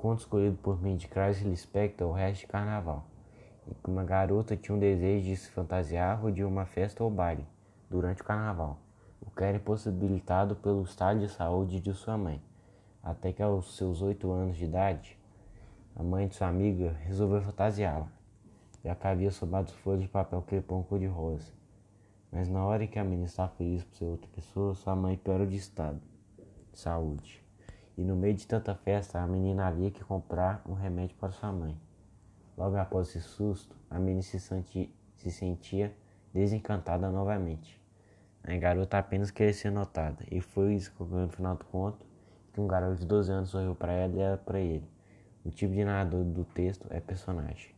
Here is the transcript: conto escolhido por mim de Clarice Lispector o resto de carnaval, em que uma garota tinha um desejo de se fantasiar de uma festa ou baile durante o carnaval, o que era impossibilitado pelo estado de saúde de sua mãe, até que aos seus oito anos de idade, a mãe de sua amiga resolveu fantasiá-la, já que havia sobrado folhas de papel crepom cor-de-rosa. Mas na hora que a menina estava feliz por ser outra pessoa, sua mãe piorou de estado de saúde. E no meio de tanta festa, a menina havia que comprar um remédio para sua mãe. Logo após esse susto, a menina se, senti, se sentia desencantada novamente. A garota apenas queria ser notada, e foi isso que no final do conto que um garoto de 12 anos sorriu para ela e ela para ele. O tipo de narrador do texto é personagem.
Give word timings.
conto 0.00 0.20
escolhido 0.20 0.56
por 0.56 0.80
mim 0.80 0.96
de 0.96 1.06
Clarice 1.06 1.44
Lispector 1.44 2.08
o 2.08 2.12
resto 2.12 2.40
de 2.40 2.46
carnaval, 2.46 3.04
em 3.68 3.74
que 3.74 3.90
uma 3.90 4.02
garota 4.02 4.56
tinha 4.56 4.74
um 4.74 4.78
desejo 4.78 5.26
de 5.26 5.36
se 5.36 5.50
fantasiar 5.50 6.18
de 6.32 6.42
uma 6.42 6.64
festa 6.64 7.04
ou 7.04 7.10
baile 7.10 7.46
durante 7.90 8.22
o 8.22 8.24
carnaval, 8.24 8.78
o 9.20 9.30
que 9.30 9.44
era 9.44 9.58
impossibilitado 9.58 10.56
pelo 10.56 10.82
estado 10.84 11.20
de 11.20 11.28
saúde 11.28 11.80
de 11.80 11.92
sua 11.92 12.16
mãe, 12.16 12.40
até 13.02 13.30
que 13.30 13.42
aos 13.42 13.76
seus 13.76 14.00
oito 14.00 14.32
anos 14.32 14.56
de 14.56 14.64
idade, 14.64 15.18
a 15.94 16.02
mãe 16.02 16.26
de 16.26 16.34
sua 16.34 16.48
amiga 16.48 16.96
resolveu 17.04 17.42
fantasiá-la, 17.42 18.08
já 18.82 18.94
que 18.94 19.06
havia 19.06 19.30
sobrado 19.30 19.70
folhas 19.70 20.00
de 20.00 20.08
papel 20.08 20.40
crepom 20.40 20.82
cor-de-rosa. 20.82 21.52
Mas 22.32 22.48
na 22.48 22.64
hora 22.64 22.86
que 22.86 22.98
a 22.98 23.04
menina 23.04 23.26
estava 23.26 23.50
feliz 23.50 23.84
por 23.84 23.94
ser 23.96 24.06
outra 24.06 24.30
pessoa, 24.34 24.74
sua 24.74 24.96
mãe 24.96 25.18
piorou 25.18 25.46
de 25.46 25.56
estado 25.56 26.00
de 26.72 26.78
saúde. 26.78 27.49
E 28.00 28.02
no 28.02 28.16
meio 28.16 28.32
de 28.32 28.46
tanta 28.46 28.74
festa, 28.74 29.20
a 29.20 29.26
menina 29.26 29.66
havia 29.66 29.90
que 29.90 30.02
comprar 30.02 30.62
um 30.66 30.72
remédio 30.72 31.14
para 31.16 31.30
sua 31.32 31.52
mãe. 31.52 31.78
Logo 32.56 32.74
após 32.78 33.08
esse 33.08 33.20
susto, 33.20 33.76
a 33.90 33.98
menina 33.98 34.22
se, 34.22 34.40
senti, 34.40 34.90
se 35.16 35.30
sentia 35.30 35.94
desencantada 36.32 37.10
novamente. 37.10 37.78
A 38.42 38.56
garota 38.56 38.96
apenas 38.96 39.30
queria 39.30 39.52
ser 39.52 39.70
notada, 39.70 40.24
e 40.30 40.40
foi 40.40 40.76
isso 40.76 40.90
que 40.92 41.04
no 41.04 41.28
final 41.28 41.56
do 41.56 41.66
conto 41.66 42.06
que 42.54 42.60
um 42.62 42.66
garoto 42.66 43.00
de 43.00 43.06
12 43.06 43.32
anos 43.32 43.50
sorriu 43.50 43.74
para 43.74 43.92
ela 43.92 44.16
e 44.16 44.18
ela 44.18 44.38
para 44.38 44.58
ele. 44.58 44.88
O 45.44 45.50
tipo 45.50 45.74
de 45.74 45.84
narrador 45.84 46.24
do 46.24 46.46
texto 46.46 46.86
é 46.88 47.00
personagem. 47.00 47.74